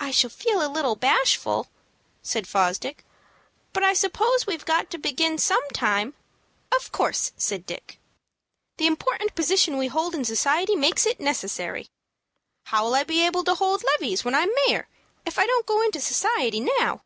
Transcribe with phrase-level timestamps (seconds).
[0.00, 1.68] "I shall feel a little bashful,"
[2.24, 3.04] said Fosdick;
[3.72, 6.14] "but I suppose we've got to begin some time."
[6.74, 8.00] "Of course," said Dick.
[8.78, 11.88] "The important position we hold in society makes it necessary.
[12.64, 14.88] How'll I be able to hold levees when I'm mayor,
[15.24, 17.04] if I don't go into society now?"